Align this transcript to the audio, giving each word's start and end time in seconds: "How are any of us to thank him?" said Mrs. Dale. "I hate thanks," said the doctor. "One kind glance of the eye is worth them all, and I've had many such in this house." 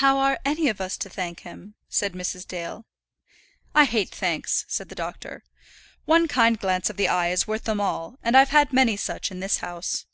"How 0.00 0.16
are 0.16 0.40
any 0.42 0.70
of 0.70 0.80
us 0.80 0.96
to 0.96 1.10
thank 1.10 1.40
him?" 1.40 1.74
said 1.90 2.14
Mrs. 2.14 2.48
Dale. 2.48 2.86
"I 3.74 3.84
hate 3.84 4.08
thanks," 4.08 4.64
said 4.68 4.88
the 4.88 4.94
doctor. 4.94 5.44
"One 6.06 6.28
kind 6.28 6.58
glance 6.58 6.88
of 6.88 6.96
the 6.96 7.08
eye 7.08 7.28
is 7.28 7.46
worth 7.46 7.64
them 7.64 7.78
all, 7.78 8.18
and 8.22 8.38
I've 8.38 8.48
had 8.56 8.72
many 8.72 8.96
such 8.96 9.30
in 9.30 9.40
this 9.40 9.58
house." 9.58 10.06